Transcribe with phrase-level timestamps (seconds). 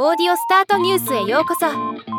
[0.00, 1.66] オーディオスタートニュースへようこそ。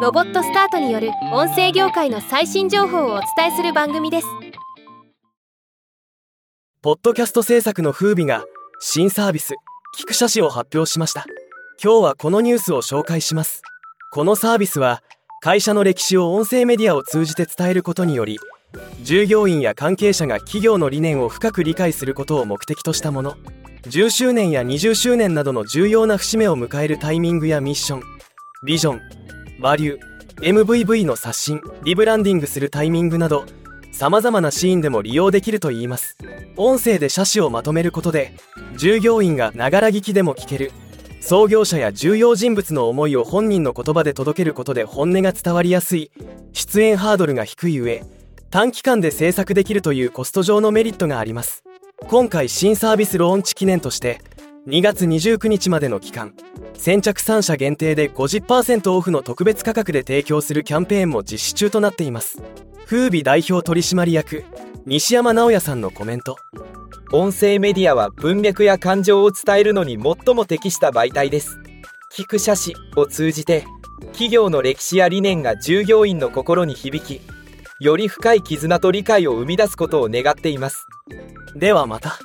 [0.01, 4.27] ロボットスタートによる音声業界の最新情報をお伝えする番組です。
[6.81, 8.43] ポッドキャスト制作の風靡が
[8.81, 9.53] 新サービス
[9.97, 11.25] 聞く写真を発表しました。
[11.81, 13.61] 今日はこのニュースを紹介します。
[14.11, 15.01] このサービスは
[15.39, 18.39] 会社の歴史を音声メディアを通じて伝えることにより
[19.03, 23.37] 従業員や関係者が企業の理念を深く理解することを目的としたもの。
[23.83, 28.03] 10周年や20周年などの重要な節目を迎えるタイミングやミッション。
[28.65, 29.01] ビジョン
[29.61, 33.45] バリュー MVV の刷新リブランディングするタイミングなど
[33.93, 36.17] 様々なシーンでも利用できるといいます。
[36.57, 38.33] 音声で写真をまとめることで
[38.75, 40.71] 従業員がながら聞きでも聞ける。
[41.21, 46.11] 創業者や重要人物の思いを本人の言葉で届けることで本音が伝わりやすい。
[46.51, 48.03] 出演ハードルが低い上
[48.49, 51.63] 短期間で制作できるというコスト上のメリットがあります。
[52.07, 54.21] 今回新サービスローンチ記念として
[54.67, 56.33] 2月29日までの期間
[56.73, 62.41] 先着3社限定で50%オフの特別価格で提供するキャンペーンも実施中となっています。
[62.85, 64.45] 風靡代表取締役
[64.85, 66.37] 西山直也さんのコメント。
[67.11, 71.59] 音声メディアは文脈や感情を伝えるのに最も適した媒体です。
[72.15, 73.65] 聞く写真を通じて
[74.13, 77.21] 企業の歴史や理念が従業員の心に響き
[77.79, 80.85] より深い絆と理解を生み出すことを願っています
[81.55, 82.19] ではまた。